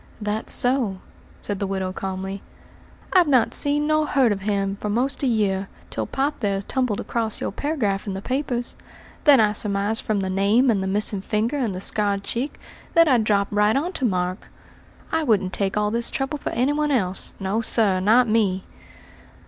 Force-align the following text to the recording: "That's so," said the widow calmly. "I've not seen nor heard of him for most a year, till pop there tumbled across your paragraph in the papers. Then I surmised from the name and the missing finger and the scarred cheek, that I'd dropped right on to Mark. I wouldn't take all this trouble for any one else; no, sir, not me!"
"That's 0.19 0.51
so," 0.51 0.97
said 1.41 1.59
the 1.59 1.67
widow 1.67 1.93
calmly. 1.93 2.41
"I've 3.13 3.27
not 3.27 3.53
seen 3.53 3.85
nor 3.85 4.07
heard 4.07 4.31
of 4.31 4.41
him 4.41 4.77
for 4.77 4.89
most 4.89 5.21
a 5.21 5.27
year, 5.27 5.69
till 5.91 6.07
pop 6.07 6.39
there 6.39 6.59
tumbled 6.63 6.99
across 6.99 7.39
your 7.39 7.51
paragraph 7.51 8.07
in 8.07 8.15
the 8.15 8.21
papers. 8.23 8.75
Then 9.25 9.39
I 9.39 9.51
surmised 9.51 10.01
from 10.01 10.21
the 10.21 10.29
name 10.31 10.71
and 10.71 10.81
the 10.81 10.87
missing 10.87 11.21
finger 11.21 11.57
and 11.57 11.75
the 11.75 11.79
scarred 11.81 12.23
cheek, 12.23 12.59
that 12.95 13.07
I'd 13.07 13.23
dropped 13.23 13.53
right 13.53 13.75
on 13.75 13.93
to 13.93 14.05
Mark. 14.05 14.47
I 15.11 15.21
wouldn't 15.21 15.53
take 15.53 15.77
all 15.77 15.91
this 15.91 16.09
trouble 16.09 16.39
for 16.39 16.49
any 16.49 16.73
one 16.73 16.89
else; 16.89 17.35
no, 17.39 17.61
sir, 17.61 17.99
not 17.99 18.27
me!" 18.27 18.63